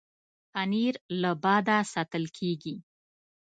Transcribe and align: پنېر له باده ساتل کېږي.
پنېر 0.51 0.95
له 1.21 1.31
باده 1.43 1.77
ساتل 1.93 2.25
کېږي. 2.37 2.75